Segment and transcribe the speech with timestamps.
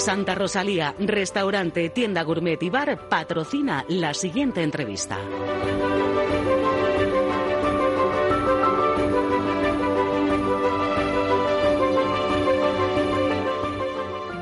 [0.00, 5.18] Santa Rosalía, restaurante, tienda gourmet y bar patrocina la siguiente entrevista.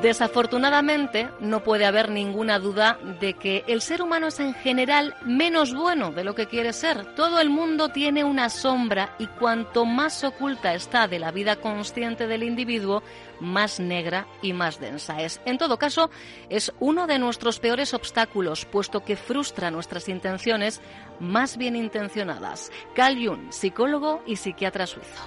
[0.07, 5.75] Desafortunadamente, no puede haber ninguna duda de que el ser humano es en general menos
[5.75, 7.17] bueno de lo que quiere ser.
[7.17, 12.29] Todo el mundo tiene una sombra y cuanto más oculta está de la vida consciente
[12.29, 13.03] del individuo,
[13.41, 15.41] más negra y más densa es.
[15.45, 16.09] En todo caso,
[16.51, 20.81] es uno de nuestros peores obstáculos, puesto que frustra nuestras intenciones
[21.19, 22.71] más bien intencionadas.
[22.95, 25.25] Carl Jung, psicólogo y psiquiatra suizo.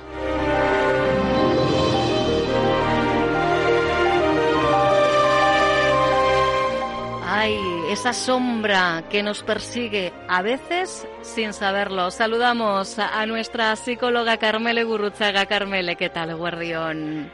[7.41, 12.11] Ay, esa sombra que nos persigue a veces sin saberlo.
[12.11, 15.45] Saludamos a nuestra psicóloga Carmele Gurruchaga.
[15.45, 17.31] Carmele, ¿qué tal, guardión?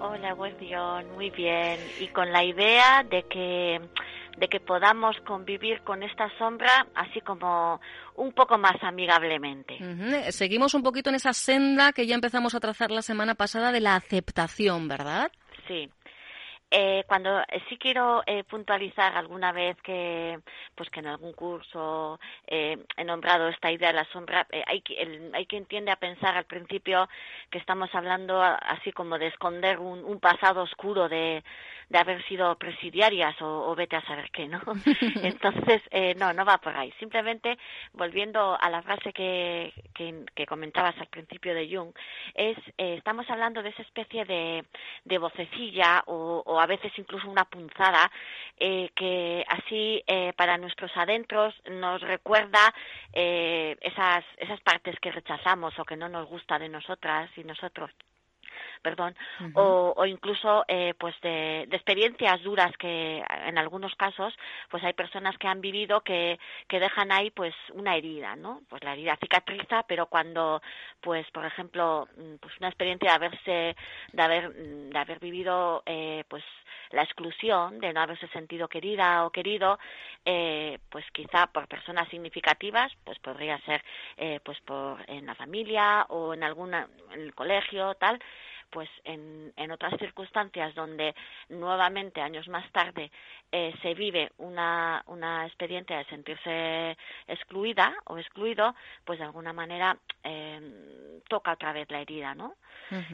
[0.00, 1.78] Hola, guardión, muy bien.
[2.00, 3.78] Y con la idea de que
[4.38, 7.78] de que podamos convivir con esta sombra así como
[8.14, 9.76] un poco más amigablemente.
[10.32, 13.80] Seguimos un poquito en esa senda que ya empezamos a trazar la semana pasada de
[13.80, 15.30] la aceptación, ¿verdad?
[15.68, 15.90] Sí.
[16.74, 20.40] Eh, cuando eh, sí quiero eh, puntualizar alguna vez que
[20.74, 24.82] pues que en algún curso he nombrado esta idea de la sombra hay
[25.34, 27.10] hay quien tiende a pensar al principio
[27.50, 31.44] que estamos hablando así como de esconder un, un pasado oscuro de
[31.92, 34.60] de haber sido presidiarias o, vete a saber qué, ¿no?
[35.22, 36.92] Entonces, eh, no, no va por ahí.
[36.98, 37.58] Simplemente,
[37.92, 41.92] volviendo a la frase que, que, comentabas al principio de Jung,
[42.34, 44.64] es, eh, estamos hablando de esa especie de,
[45.04, 48.10] de vocecilla o, o, a veces incluso una punzada
[48.56, 52.72] eh, que así eh, para nuestros adentros nos recuerda
[53.12, 57.90] eh, esas, esas partes que rechazamos o que no nos gusta de nosotras y nosotros
[58.82, 59.14] perdón,
[59.54, 64.34] o, o, incluso eh, pues de, de, experiencias duras que en algunos casos
[64.68, 66.38] pues hay personas que han vivido que,
[66.68, 68.60] que dejan ahí pues una herida, ¿no?
[68.68, 70.60] Pues la herida cicatriza, pero cuando
[71.00, 73.76] pues por ejemplo mm, pues una experiencia de haberse
[74.12, 76.44] de haber de haber vivido eh, pues
[76.90, 79.78] la exclusión de no haberse sentido querida o querido
[80.24, 83.82] eh, pues quizá por personas significativas pues podría ser
[84.16, 88.20] eh, pues por en la familia o en alguna en el colegio tal
[88.72, 91.14] pues en, en otras circunstancias donde
[91.50, 93.12] nuevamente años más tarde
[93.52, 96.96] eh, se vive una, una experiencia de sentirse
[97.28, 98.74] excluida o excluido,
[99.04, 102.54] pues de alguna manera eh, toca otra vez la herida, ¿no?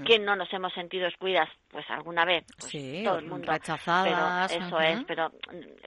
[0.04, 1.48] ¿Quién no nos hemos sentido excluidas?
[1.70, 3.52] Pues alguna vez, pues sí, todo el mundo.
[3.52, 4.52] Rechazadas.
[4.52, 5.32] Pero eso es, pero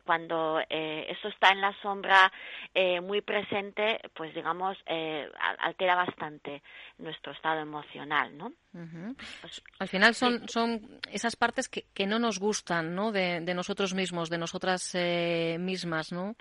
[0.06, 2.32] cuando eh, eso está en la sombra
[2.74, 5.30] eh, muy presente, pues digamos, eh,
[5.60, 6.62] altera bastante
[7.00, 8.54] nuestro estado emocional, ¿no?
[8.72, 13.12] Pues, Al final son, son esas partes que, que no nos gustan, ¿no?
[13.12, 16.36] De, de nosotros mismos, de nosotras eh, mismas, ¿no?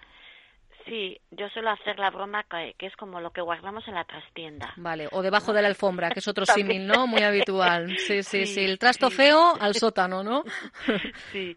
[0.86, 4.04] Sí, yo suelo hacer la broma que, que, es como lo que guardamos en la
[4.04, 4.72] trastienda.
[4.76, 7.06] Vale, o debajo de la alfombra, que es otro símil, ¿no?
[7.06, 7.88] Muy habitual.
[7.98, 8.64] Sí, sí, sí, sí.
[8.64, 9.16] El trasto sí.
[9.16, 10.42] feo al sótano, ¿no?
[11.32, 11.56] sí.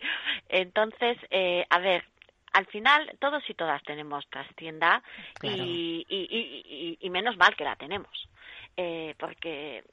[0.49, 2.03] Entonces, eh, a ver,
[2.51, 5.01] al final todos y todas tenemos trastienda
[5.39, 5.63] claro.
[5.63, 8.29] y, y, y, y, menos mal que la tenemos.
[8.75, 9.83] Eh, porque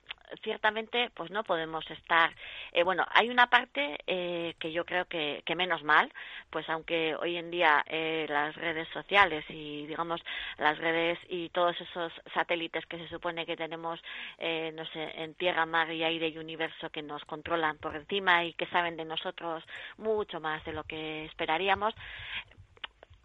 [0.42, 2.34] ciertamente pues no podemos estar
[2.72, 6.12] eh, bueno hay una parte eh, que yo creo que, que, menos mal
[6.50, 10.20] pues aunque hoy en día eh, las redes sociales y digamos
[10.58, 14.00] las redes y todos esos satélites que se supone que tenemos
[14.38, 18.44] eh, no sé en tierra mar y aire y universo que nos controlan por encima
[18.44, 19.64] y que saben de nosotros
[19.98, 21.94] mucho más de lo que esperaríamos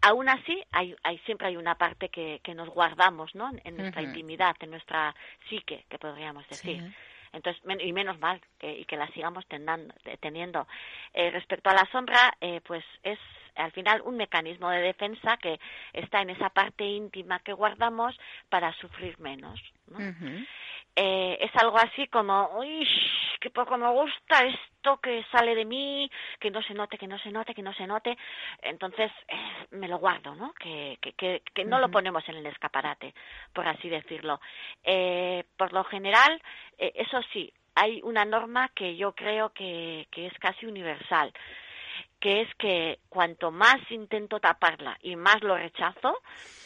[0.05, 3.49] aún así hay, hay, siempre hay una parte que, que nos guardamos ¿no?
[3.63, 4.09] en nuestra uh -huh.
[4.09, 5.15] intimidad en nuestra
[5.49, 6.95] psique que podríamos decir sí.
[7.33, 10.67] entonces y menos mal que, y que la sigamos tendando, teniendo
[11.13, 13.19] eh, respecto a la sombra eh, pues es
[13.55, 15.59] al final un mecanismo de defensa que
[15.93, 18.15] está en esa parte íntima que guardamos
[18.49, 19.99] para sufrir menos ¿no?
[20.97, 22.87] Eh, es algo así como, uy,
[23.41, 26.09] que poco me gusta esto que sale de mí,
[26.39, 28.17] que no se note, que no se note, que no se note.
[28.61, 30.53] Entonces eh, me lo guardo, ¿no?
[30.53, 33.13] Que, que, que, no lo ponemos en el escaparate,
[33.51, 34.39] por así decirlo.
[34.83, 36.41] Eh, por lo general,
[36.77, 41.33] eso sí, hay una norma que yo creo que, que es casi universal
[42.19, 46.17] que es que cuanto más intento taparla y más lo rechazo,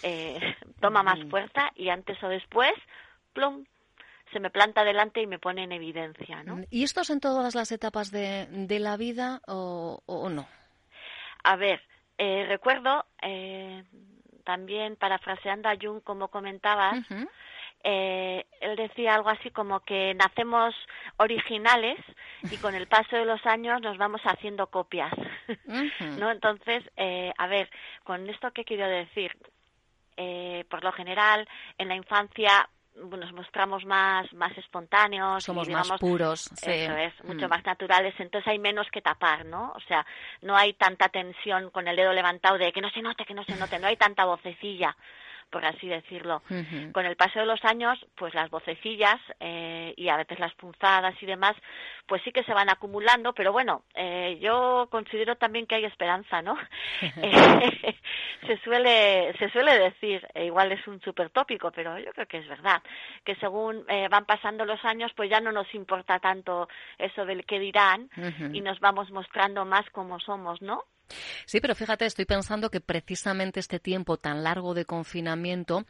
[0.80, 2.74] toma más fuerza y antes o después,
[3.34, 3.66] plum,
[4.31, 6.44] se me planta delante y me pone en evidencia.
[6.44, 6.62] ¿no?
[6.70, 10.48] ¿Y esto es en todas las etapas de, de la vida o, o, no?
[11.44, 11.81] A ver,
[12.18, 13.84] eh, recuerdo eh,
[14.44, 17.06] también parafraseando a Jung, como comentabas,
[17.84, 20.76] eh, él decía algo así como que nacemos
[21.18, 21.98] originales
[22.52, 25.14] y con el paso de los años nos vamos haciendo copias.
[26.20, 26.31] ¿no?
[26.31, 27.70] Entonces, eh, a ver,
[28.04, 29.36] con esto qué quiero decir.
[30.18, 31.48] Eh, por lo general,
[31.78, 36.72] en la infancia nos mostramos más más espontáneos somos más puros sí.
[36.72, 37.50] eso es mucho mm.
[37.50, 40.06] más naturales entonces hay menos que tapar no o sea
[40.42, 43.44] no hay tanta tensión con el dedo levantado de que no se note que no
[43.44, 44.96] se note no hay tanta vocecilla
[45.50, 46.42] por así decirlo.
[46.92, 51.16] Con el paso de los años, pues las vocecillas eh, y a veces las punzadas
[51.22, 51.56] y demás,
[52.07, 56.42] pues sí que se van acumulando, pero bueno, eh, yo considero también que hay esperanza,
[56.42, 56.57] ¿no?
[57.22, 57.96] Eh,
[58.48, 62.38] se suele se suele decir, e igual es un súper tópico, pero yo creo que
[62.38, 62.81] es verdad,
[63.24, 67.60] que según van pasando los años, pues ya no nos importa tanto eso del que
[67.60, 68.10] dirán
[68.54, 70.86] y nos vamos mostrando más como somos, ¿no?
[71.46, 75.86] Sí, pero fíjate, estoy pensando que precisamente este tiempo tan largo de confinamiento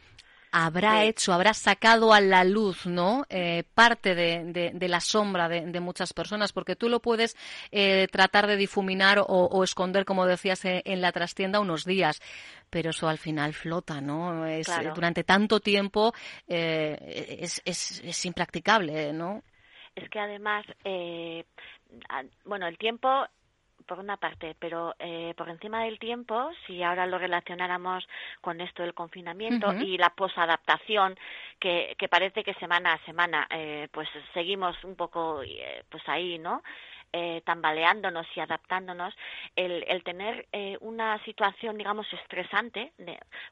[0.51, 3.25] habrá hecho, habrá sacado a la luz, ¿no?
[3.29, 7.37] Eh, parte de, de, la sombra de, muchas personas, porque tú lo puedes
[7.71, 12.21] eh, tratar de difuminar o, esconder, como decías, eh, en la trastienda unos días,
[12.69, 14.45] pero eso al final flota, ¿no?
[14.45, 16.13] Es, Durante tanto tiempo
[16.47, 19.43] es, es, es, impracticable, ¿no?
[19.95, 20.65] Es que además,
[22.45, 23.25] bueno, el tiempo
[23.89, 28.07] por una parte, pero eh, por encima del tiempo, si ahora lo relacionáramos
[28.39, 31.17] con esto del confinamiento y la posadaptación,
[31.59, 36.37] que, que parece que semana a semana, eh, pues seguimos un poco, eh, pues ahí,
[36.37, 36.61] ¿no?
[37.13, 39.13] Eh, tambaleándonos y adaptándonos,
[39.55, 42.91] el, el tener eh, una situación, digamos, estresante,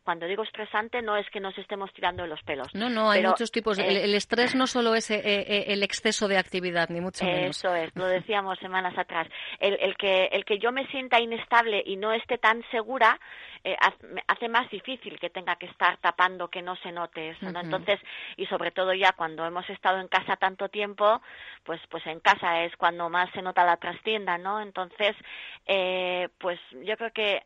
[0.03, 2.73] cuando digo estresante no es que nos estemos tirando de los pelos.
[2.73, 3.77] No, no, hay muchos tipos.
[3.79, 7.57] el, el, estrés no solo es eh, eh, el exceso de actividad, ni mucho menos.
[7.57, 9.27] Eso es, lo decíamos semanas atrás.
[9.59, 13.19] El, el, que, el que yo me sienta inestable y no esté tan segura
[13.63, 13.75] eh,
[14.27, 17.59] hace más difícil que tenga que estar tapando que no se note eso, ¿no?
[17.59, 17.99] Entonces,
[18.37, 21.21] y sobre todo ya cuando hemos estado en casa tanto tiempo,
[21.63, 24.61] pues, pues en casa es cuando más se nota la trastienda, ¿no?
[24.61, 25.15] Entonces,
[25.65, 27.43] eh, pues yo creo que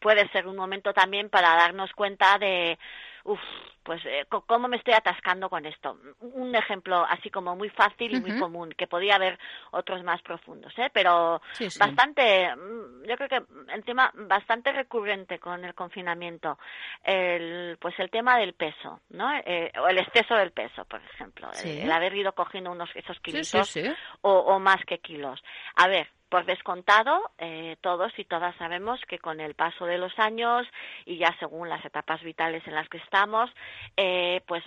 [0.00, 2.78] puede ser un momento también para darnos cuenta de
[3.26, 3.40] Uf,
[3.82, 5.98] pues eh, cómo me estoy atascando con esto.
[6.20, 9.38] Un ejemplo así como muy fácil y muy común, que podía haber
[9.70, 10.90] otros más profundos, ¿eh?
[10.92, 11.40] pero
[11.78, 13.42] bastante, mm, yo creo que
[13.72, 16.58] el tema bastante recurrente con el confinamiento,
[17.04, 19.28] el, pues el tema del peso, ¿no?
[19.44, 23.76] Eh, o el exceso del peso, por ejemplo, el, haber ido cogiendo unos esos kilos
[24.22, 25.42] o, o más que kilos.
[25.76, 30.18] A ver, por descontado, eh, todos y todas sabemos que con el paso de los
[30.18, 30.66] años
[31.04, 33.50] y ya según las etapas vitales en las que estamos,
[33.96, 34.64] eh, pues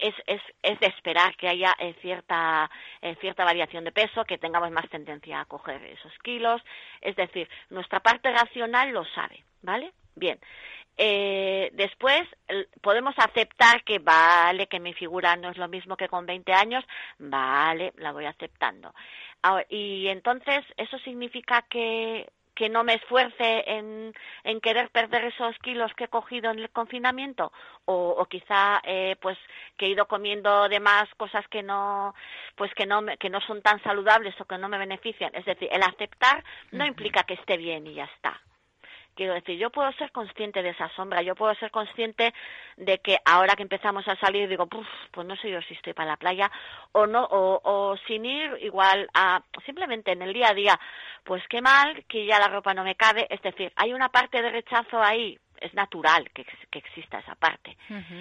[0.00, 2.70] es, es, es, de esperar que haya eh, cierta,
[3.20, 6.60] cierta variación de peso, que tengamos más tendencia a coger esos kilos.
[7.00, 9.92] Es decir, nuestra parte racional lo sabe, ¿vale?
[10.16, 10.38] Bien.
[10.96, 12.22] Después
[12.80, 16.84] podemos aceptar que vale, que mi figura no es lo mismo que con 20 años,
[17.18, 18.94] vale, la voy aceptando.
[19.68, 25.92] Y entonces, ¿eso significa que, que no me esfuerce en, en, querer perder esos kilos
[25.94, 27.52] que he cogido en el confinamiento?
[27.84, 29.36] O, o quizá, eh, pues,
[29.76, 32.14] que he ido comiendo de más cosas que no,
[32.56, 35.34] pues, que no, que no son tan saludables o que no me benefician.
[35.34, 38.40] Es decir, el aceptar no implica que esté bien y ya está.
[39.14, 42.34] Quiero decir, yo puedo ser consciente de esa sombra, yo puedo ser consciente
[42.76, 46.10] de que ahora que empezamos a salir digo, pues no sé yo si estoy para
[46.10, 46.50] la playa
[46.92, 50.80] o no, o, o sin ir igual a simplemente en el día a día,
[51.24, 54.42] pues qué mal que ya la ropa no me cabe, es decir, hay una parte
[54.42, 57.76] de rechazo ahí, es natural que, que exista esa parte.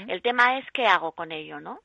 [0.08, 1.82] El tema es qué hago con ello, ¿no?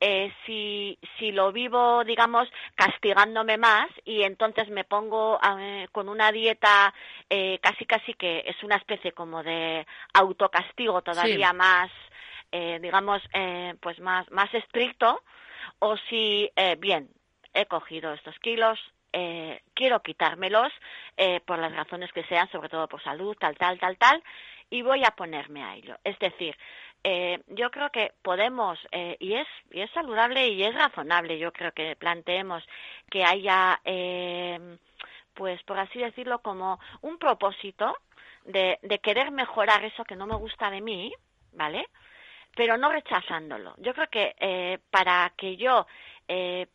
[0.00, 6.30] Eh, si, si lo vivo, digamos, castigándome más y entonces me pongo eh, con una
[6.32, 6.94] dieta
[7.28, 11.90] eh, casi casi que es una especie como de autocastigo todavía más,
[12.52, 15.22] eh, digamos, eh, pues más, más estricto,
[15.80, 17.08] o si, eh, bien,
[17.52, 18.78] he cogido estos kilos,
[19.12, 20.72] eh, quiero quitármelos
[21.16, 24.22] eh, por las razones que sean, sobre todo por salud, tal, tal, tal, tal,
[24.70, 25.96] y voy a ponerme a ello.
[26.04, 26.56] Es decir,
[27.04, 31.52] eh, yo creo que podemos, eh, y, es, y es saludable y es razonable, yo
[31.52, 32.62] creo que planteemos
[33.10, 34.78] que haya, eh,
[35.34, 37.96] pues por así decirlo, como un propósito
[38.44, 41.12] de, de querer mejorar eso que no me gusta de mí,
[41.52, 41.88] ¿vale?
[42.56, 43.74] Pero no rechazándolo.
[43.78, 45.86] Yo creo que eh, para que yo
[46.26, 46.66] eh,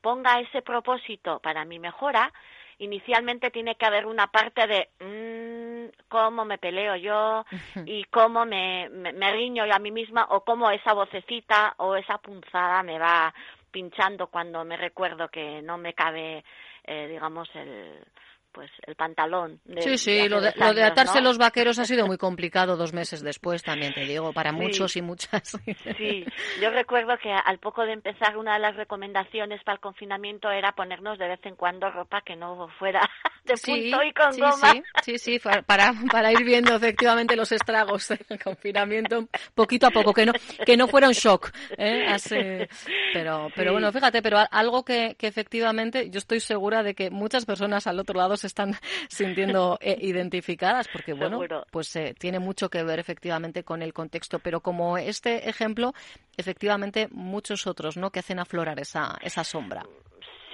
[0.00, 2.32] ponga ese propósito para mi mejora,
[2.78, 5.59] inicialmente tiene que haber una parte de mmm,
[6.08, 7.44] cómo me peleo yo
[7.86, 12.18] y cómo me, me, riño yo a mí misma o cómo esa vocecita o esa
[12.18, 13.32] punzada me va
[13.70, 16.44] pinchando cuando me recuerdo que no me cabe,
[16.84, 18.04] eh, digamos, el,
[18.52, 19.60] pues el pantalón.
[19.64, 22.92] De, sí, sí, lo, de, lo de, atarse los vaqueros ha sido muy complicado dos
[22.92, 25.58] meses después, también te digo, para muchos y muchas.
[25.96, 26.24] Sí,
[26.60, 30.72] yo recuerdo que al poco de empezar una de las recomendaciones para el confinamiento era
[30.72, 33.08] ponernos de vez en cuando ropa que no fuera
[33.44, 34.74] de punto y con sí, goma.
[35.02, 40.26] Sí, sí, para, para ir viendo efectivamente los estragos del confinamiento poquito a poco, que
[40.26, 40.32] no,
[40.64, 41.50] que no fuera un shock.
[41.76, 42.68] ¿eh?
[43.12, 47.44] pero, pero bueno, fíjate, pero algo que, que efectivamente yo estoy segura de que muchas
[47.44, 48.76] personas al otro lado se están
[49.08, 54.38] sintiendo eh, identificadas, porque bueno, pues eh, tiene mucho que ver efectivamente con el contexto,
[54.38, 55.94] pero como este ejemplo,
[56.36, 58.10] efectivamente muchos otros, ¿no?
[58.10, 59.84] Que hacen aflorar esa, esa sombra.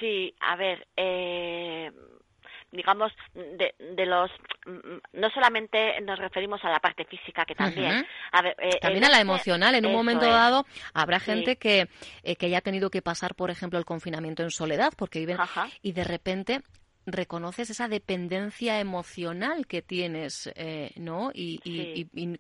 [0.01, 1.91] Sí, a ver, eh,
[2.77, 4.31] digamos, de, de, los.
[5.13, 8.07] No solamente nos referimos a la parte física, que también.
[8.33, 9.75] a ver, también a la emocional.
[9.75, 11.89] En un momento dado habrá gente que,
[12.39, 15.39] que haya tenido que pasar, por ejemplo, el confinamiento en soledad, porque viven.
[15.83, 16.61] Y de repente
[17.07, 21.31] reconoces esa dependencia emocional que tienes, eh, ¿no?
[21.33, 21.59] Y,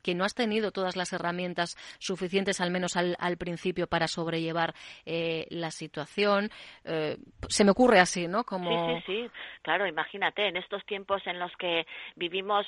[0.02, 5.46] que no has tenido todas las herramientas suficientes, al menos al, principio, para sobrellevar eh,
[5.50, 6.50] la situación.
[6.85, 7.16] Eh,
[7.49, 8.44] se me ocurre así, ¿no?
[8.44, 8.96] Como...
[8.96, 9.30] Sí, sí, sí.
[9.62, 12.66] Claro, imagínate, en estos tiempos en los que vivimos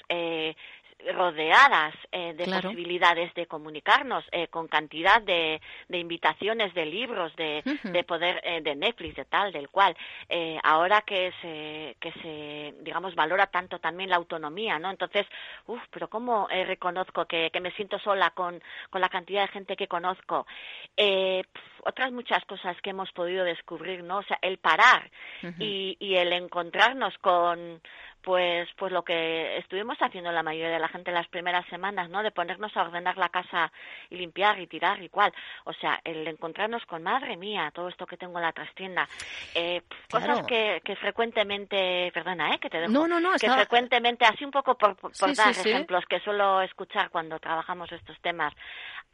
[1.15, 7.63] rodeadas eh, de posibilidades de comunicarnos eh, con cantidad de, de, invitaciones de libros de,
[7.85, 9.97] de poder eh, de Netflix de tal del cual.
[10.63, 15.27] Ahora que se que se digamos valora tanto también la autonomía no entonces
[15.67, 19.77] uff pero cómo reconozco que, que, me siento sola con, con la cantidad de gente
[19.77, 20.47] que conozco
[21.85, 25.11] otras muchas cosas que hemos podido descubrir no o sea el parar
[25.59, 27.81] y, y el encontrarnos con
[28.29, 32.23] pues pues lo que estuvimos haciendo la mayoría de la gente las primeras semanas, ¿no?
[32.23, 33.73] De ponernos a ordenar la casa
[34.11, 35.33] y limpiar y tirar y cual.
[35.65, 39.09] O sea, el encontrarnos con madre mía, todo esto que tengo en la trastienda,
[39.55, 39.81] eh,
[40.11, 42.59] cosas que, que frecuentemente, perdona, ¿eh?
[42.59, 42.93] Que te dejo.
[42.93, 47.09] No, no, no, que frecuentemente, así un poco por, por, dar ejemplos que suelo escuchar
[47.09, 48.53] cuando trabajamos estos temas,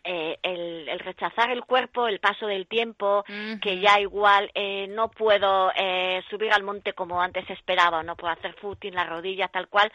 [0.06, 3.24] eh, el, el, rechazar el cuerpo, el paso del tiempo,
[3.62, 8.34] que ya igual eh, no puedo eh, subir al monte como antes esperaba, no puedo
[8.34, 9.92] hacer footing, la rodilla, tal cual,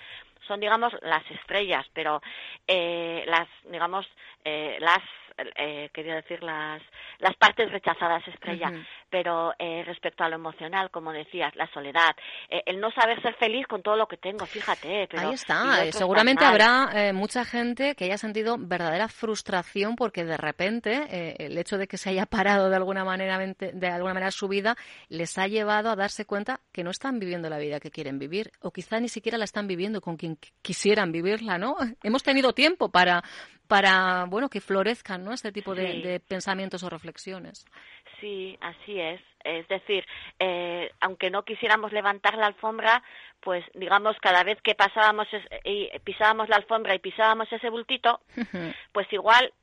[0.50, 2.22] son, digamos, las estrellas, pero
[2.68, 4.08] eh, las, digamos,
[4.44, 5.00] eh, las
[5.56, 6.82] eh, quería decir las,
[7.20, 8.72] las partes rechazadas estrella,
[9.10, 12.15] pero eh, respecto a lo emocional, como decías, la soledad,
[12.50, 15.08] eh, el no saber ser feliz con todo lo que tengo, fíjate.
[15.10, 21.46] Pero Ahí está, seguramente habrá mucha gente que haya sentido verdadera frustración porque de repente
[21.46, 24.75] el hecho de que se haya parado de alguna manera, de alguna manera su vida
[25.08, 28.51] les ha llevado a darse cuenta que no están viviendo la vida que quieren vivir
[28.62, 31.75] o quizá ni siquiera la están viviendo con quien quisieran vivirla, ¿no?
[32.03, 33.24] Hemos tenido tiempo para
[33.69, 35.31] para bueno que florezcan ¿no?
[35.31, 37.65] este tipo de, pensamientos o reflexiones.
[38.19, 39.22] Sí, así es.
[39.43, 40.03] Es decir,
[40.39, 43.03] eh, aunque no quisiéramos levantar la alfombra,
[43.39, 45.27] pues digamos cada vez que pasábamos
[45.63, 48.19] y pisábamos la alfombra y pisábamos ese bultito,
[48.91, 49.53] pues igual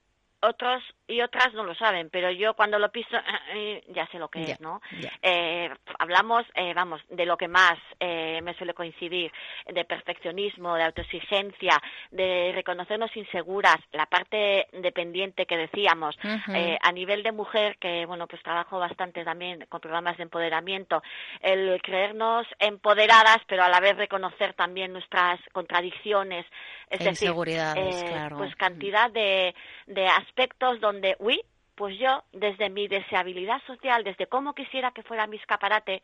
[0.47, 3.17] otros y otras no lo saben, pero yo cuando lo piso
[3.55, 4.81] eh, ya sé lo que es, ¿no?
[5.23, 9.31] Eh, hablamos, eh, vamos, de lo que más eh, me suele coincidir,
[9.67, 16.17] de perfeccionismo, de autoexigencia, de reconocernos inseguras, la parte dependiente que decíamos,
[16.53, 21.03] eh, a nivel de mujer, que bueno, pues trabajo bastante también con programas de empoderamiento,
[21.41, 26.47] el creernos empoderadas, pero a la vez reconocer también nuestras contradicciones,
[26.91, 28.39] es decir, claro.
[28.39, 29.55] pues cantidad de,
[29.87, 31.41] de aspectos donde donde, uy,
[31.77, 36.03] pues yo, desde mi deseabilidad social, desde cómo quisiera que fuera mi escaparate,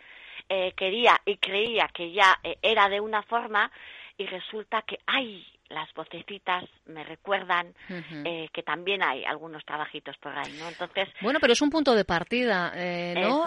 [0.49, 3.73] eh, quería y creía que ya eh, era de una forma
[4.19, 10.37] y resulta que, ay, las vocecitas me recuerdan eh, que también hay algunos trabajitos por
[10.37, 10.69] ahí, ¿no?
[10.69, 11.09] Entonces...
[11.23, 12.75] Bueno, pero es un punto de partida,
[13.15, 13.47] ¿no?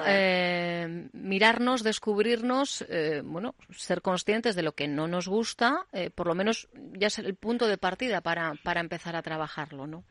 [1.13, 2.83] mirarnos, descubrirnos,
[3.23, 7.35] bueno, ser conscientes de lo que no nos gusta, por lo menos ya es el
[7.35, 10.03] punto de partida para, para empezar a trabajarlo, ¿no?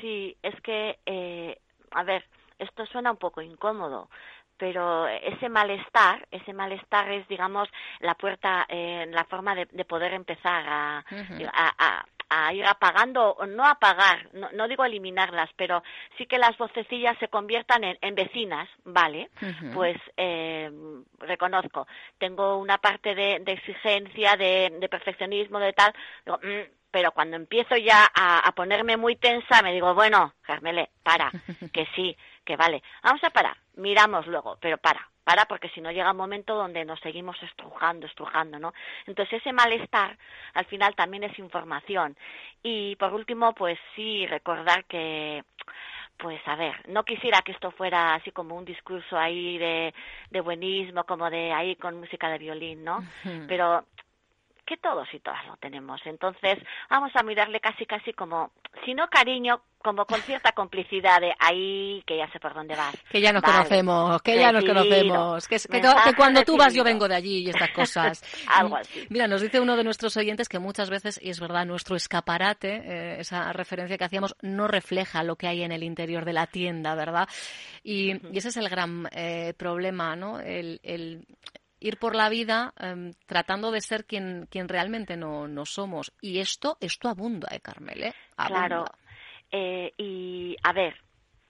[0.00, 1.58] Sí, es que, eh,
[1.90, 2.24] a ver,
[2.58, 4.08] esto suena un poco incómodo,
[4.56, 7.68] pero ese malestar, ese malestar es, digamos,
[8.00, 11.04] la puerta, eh, la forma de, poder empezar a,
[11.52, 15.82] a, a ir apagando, no apagar, no, no, digo eliminarlas, pero
[16.16, 19.30] sí que las vocecillas se conviertan en, vecinas, ¿vale?
[19.74, 20.70] Pues eh,
[21.18, 21.86] reconozco,
[22.18, 25.92] tengo una parte de, exigencia, de, perfeccionismo, de tal,
[26.26, 31.30] mm", pero cuando empiezo ya a, a, ponerme muy tensa, me digo, bueno, Carmele, para,
[31.72, 35.90] que sí, que vale, vamos a parar, miramos luego, pero para, para porque si no
[35.90, 38.74] llega un momento donde nos seguimos estrujando, estrujando, ¿no?
[39.06, 40.18] Entonces ese malestar
[40.54, 42.16] al final también es información.
[42.62, 45.42] Y por último, pues sí, recordar que
[46.18, 49.92] pues a ver, no quisiera que esto fuera así como un discurso ahí de,
[50.30, 53.00] de buenismo, como de ahí con música de violín, ¿no?
[53.48, 53.84] Pero
[54.72, 56.00] que todos y todas lo tenemos.
[56.06, 58.52] Entonces, vamos a mirarle casi casi como,
[58.86, 62.96] si no cariño, como con cierta complicidad de ahí, que ya sé por dónde vas.
[63.10, 65.58] Que ya nos conocemos, que ya nos conocemos, que,
[66.16, 68.22] cuando tú vas yo vengo de allí y estas cosas.
[68.48, 69.06] Algo así.
[69.10, 72.76] Mira, nos dice uno de nuestros oyentes que muchas veces, y es verdad, nuestro escaparate,
[72.76, 76.46] eh, esa referencia que hacíamos, no refleja lo que hay en el interior de la
[76.46, 77.28] tienda, ¿verdad?
[77.82, 80.40] Y, ese es el gran eh, problema, ¿no?
[80.40, 80.80] el,
[81.82, 86.12] ir por la vida em, tratando de ser quien, quien realmente no, no, somos.
[86.20, 88.04] Y esto, esto abunda, ¿eh, Carmel?
[88.04, 88.14] ¿eh?
[88.36, 88.84] Claro.
[89.50, 90.94] Eh, y a ver,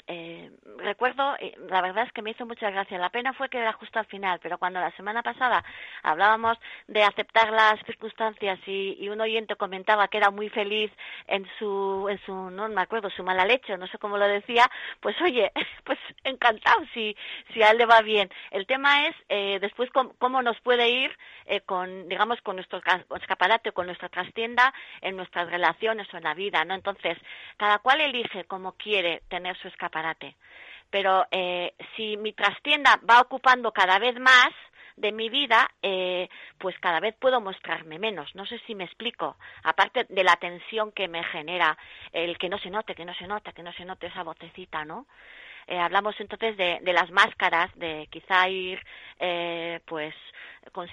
[0.09, 2.99] eh, recuerdo, eh, la verdad es que me hizo mucha gracia.
[2.99, 5.65] La pena fue que era justo al final, pero cuando la semana pasada
[6.03, 10.91] hablábamos de aceptar las circunstancias y, y, un oyente comentaba que era muy feliz
[11.29, 14.69] en su, en su, no me acuerdo, su mala leche, no sé cómo lo decía,
[15.01, 15.53] pues oye,
[15.85, 17.17] pues encantado si,
[17.53, 18.29] si a él le va bien.
[18.51, 21.17] El tema es eh, después cómo, nos puede ir
[21.47, 22.81] eh, con, digamos, con nuestro
[23.17, 26.75] escaparate, con nuestra trastienda en nuestras relaciones o en la vida, ¿no?
[26.75, 27.17] Entonces,
[27.57, 29.92] cada cual elige cómo quiere tener su escaparate
[30.91, 34.51] pero eh, si mi trastienda va ocupando cada vez más
[34.97, 38.35] de mi vida, eh, pues cada vez puedo mostrarme menos.
[38.35, 39.37] No sé si me explico.
[39.65, 41.77] Aparte de la tensión que me genera
[42.13, 44.85] el que no se note, que no se note, que no se note esa vocecita,
[44.85, 45.07] ¿no?
[45.67, 48.81] Eh, hablamos entonces de, de, las máscaras, de quizá ir,
[49.19, 50.15] eh, pues,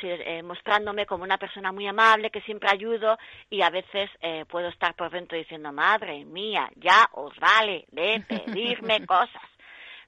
[0.02, 3.18] eh, mostrándome como una persona muy amable, que siempre ayudo,
[3.50, 8.24] y a veces eh, puedo estar por dentro diciendo, madre mía, ya os vale de
[8.28, 9.50] pedirme cosas,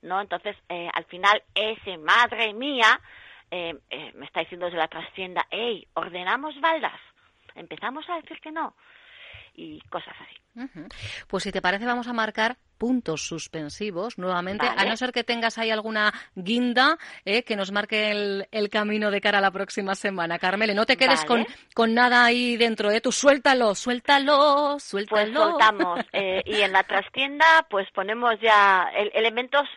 [0.02, 0.20] ¿no?
[0.20, 3.00] Entonces, eh, al final, ese madre mía
[3.50, 3.76] eh,
[4.16, 7.00] me está diciendo desde la trastienda, hey, ordenamos baldas,
[7.56, 8.74] empezamos a decir que no,
[9.54, 10.42] y cosas así.
[11.28, 15.58] Pues si te parece vamos a marcar puntos suspensivos nuevamente, a no ser que tengas
[15.58, 20.40] ahí alguna guinda eh, que nos marque el, camino de cara a la próxima semana.
[20.40, 23.00] Carmele, no te quedes con, con nada ahí dentro, ¿eh?
[23.00, 25.32] tú suéltalo, suéltalo, suéltalo.
[25.32, 26.00] Pues soltamos.
[26.14, 29.68] Eh, y en la trastienda pues ponemos ya elementos,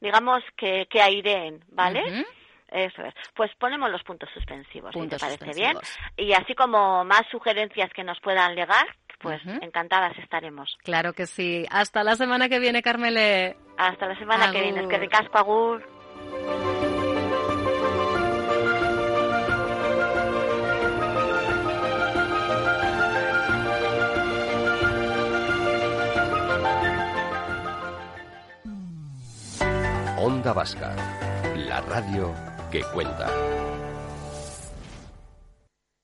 [0.00, 2.24] digamos, que, que aireen, ¿vale?
[2.72, 3.14] Eso es.
[3.34, 5.76] Pues ponemos los puntos suspensivos, si te parece bien.
[6.16, 8.86] Y así como más sugerencias que nos puedan llegar,
[9.22, 10.76] pues encantadas estaremos.
[10.82, 11.64] Claro que sí.
[11.70, 13.56] Hasta la semana que viene, Carmele.
[13.78, 14.82] Hasta la semana que viene.
[14.82, 15.82] Es que de casco agur.
[30.18, 30.94] Onda Vasca,
[31.56, 32.32] la radio
[32.70, 33.28] que cuenta.